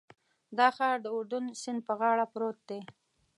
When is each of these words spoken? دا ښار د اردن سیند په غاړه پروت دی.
دا 0.57 0.67
ښار 0.75 0.95
د 1.01 1.07
اردن 1.15 1.45
سیند 1.61 1.79
په 1.87 1.93
غاړه 1.99 2.25
پروت 2.33 2.59
دی. 2.69 2.79